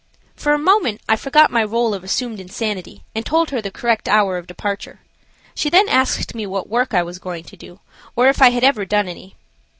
[0.35, 4.09] For a moment I forgot my role of assumed insanity, and told her the correct
[4.09, 5.01] hour of departure.
[5.53, 7.81] She then asked me what work I was going to do,
[8.15, 9.35] or if I had ever done any.